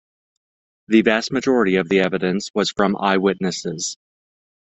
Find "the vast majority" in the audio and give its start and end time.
0.87-1.75